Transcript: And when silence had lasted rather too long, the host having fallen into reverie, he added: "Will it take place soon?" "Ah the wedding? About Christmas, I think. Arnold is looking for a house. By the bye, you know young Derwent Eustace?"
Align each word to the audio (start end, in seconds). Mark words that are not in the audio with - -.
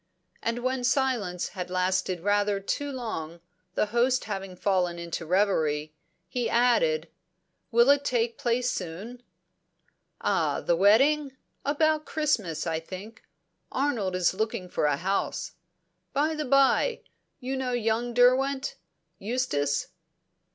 And 0.41 0.63
when 0.63 0.83
silence 0.83 1.49
had 1.49 1.69
lasted 1.69 2.21
rather 2.21 2.59
too 2.59 2.91
long, 2.91 3.39
the 3.75 3.85
host 3.93 4.23
having 4.23 4.55
fallen 4.55 4.97
into 4.97 5.27
reverie, 5.27 5.93
he 6.27 6.49
added: 6.49 7.07
"Will 7.69 7.87
it 7.91 8.03
take 8.03 8.39
place 8.39 8.67
soon?" 8.71 9.21
"Ah 10.19 10.59
the 10.59 10.75
wedding? 10.75 11.37
About 11.63 12.05
Christmas, 12.05 12.65
I 12.65 12.79
think. 12.79 13.21
Arnold 13.71 14.15
is 14.15 14.33
looking 14.33 14.69
for 14.69 14.85
a 14.87 14.97
house. 14.97 15.51
By 16.13 16.33
the 16.33 16.45
bye, 16.45 17.01
you 17.39 17.55
know 17.55 17.73
young 17.73 18.15
Derwent 18.15 18.77
Eustace?" 19.19 19.89